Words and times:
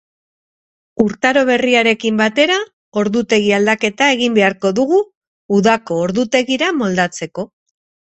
Urtaro 1.01 1.41
berriarekin 1.49 2.15
batera 2.21 2.55
ordutegi 3.01 3.51
aldaketa 3.57 4.07
egin 4.15 4.39
beharko 4.39 4.71
dugu, 4.79 5.03
udako 5.59 5.99
ordutegira 6.07 6.71
moldatzeko. 6.79 7.47